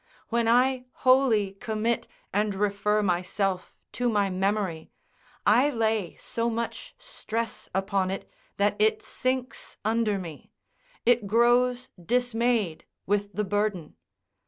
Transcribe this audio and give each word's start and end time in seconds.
When 0.29 0.47
I 0.47 0.85
wholly 1.05 1.51
commit 1.53 2.07
and 2.33 2.55
refer 2.55 3.03
myself 3.03 3.75
to 3.91 4.09
my 4.09 4.31
memory, 4.31 4.89
I 5.45 5.69
lay 5.69 6.15
so 6.15 6.49
much 6.49 6.95
stress 6.97 7.69
upon 7.71 8.09
it 8.09 8.27
that 8.57 8.75
it 8.79 9.03
sinks 9.03 9.77
under 9.85 10.17
me: 10.17 10.53
it 11.05 11.27
grows 11.27 11.89
dismayed 12.03 12.83
with 13.05 13.33
the 13.33 13.43
burden. 13.43 13.95